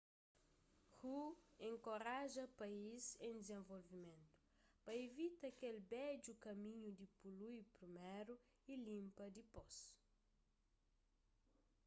hu 0.99 1.15
enkoraja 1.69 2.45
país 2.61 3.03
en 3.25 3.33
dizenvolvimentu 3.39 4.39
pa 4.83 4.91
ivita 5.05 5.47
kel 5.59 5.77
bedju 5.91 6.33
kaminhu 6.45 6.89
di 6.99 7.05
polui 7.19 7.59
priméru 7.77 8.35
y 8.71 8.73
linpa 8.87 9.25
dipôs 9.37 9.77